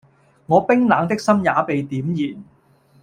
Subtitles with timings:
[0.47, 2.43] 我冰冷的心也被點燃